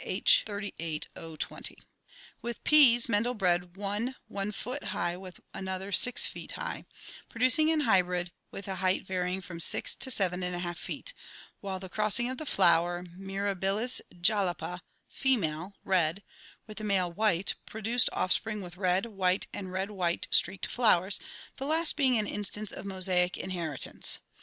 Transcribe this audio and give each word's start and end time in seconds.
1 0.03 0.09
62 0.25 0.51
ORGANIC 0.51 1.07
EVOLUTION 1.15 1.75
With 2.41 2.63
peas, 2.63 3.07
Mendel 3.07 3.35
bred 3.35 3.77
one 3.77 4.15
i 4.35 4.49
foot 4.49 4.85
high 4.85 5.15
with 5.15 5.39
another 5.53 5.91
6 5.91 6.25
feet 6.25 6.53
high, 6.53 6.85
producing 7.29 7.69
an 7.69 7.81
hybrid 7.81 8.31
with 8.49 8.67
a 8.67 8.77
height 8.77 9.05
varying 9.05 9.41
from 9.41 9.59
6 9.59 9.93
to 9.97 10.09
7^ 10.09 10.75
feet; 10.75 11.13
while 11.59 11.79
the 11.79 11.87
crossing 11.87 12.27
of 12.31 12.39
the 12.39 12.47
flower 12.47 13.03
Mirabilis 13.15 14.01
jalapa 14.11 14.81
female 15.07 15.75
(red) 15.83 16.23
with 16.65 16.79
the 16.79 16.83
male 16.83 17.11
(white) 17.11 17.53
produced 17.67 18.09
offspring 18.11 18.63
with 18.63 18.77
red, 18.77 19.05
white, 19.05 19.45
and 19.53 19.71
red 19.71 19.91
white 19.91 20.27
streaked 20.31 20.65
flowers, 20.65 21.19
the 21.57 21.67
last 21.67 21.95
being 21.95 22.17
an 22.17 22.25
instance 22.25 22.71
of 22.71 22.87
mosaic 22.87 23.33
inheri 23.33 23.77
tance. 23.77 24.17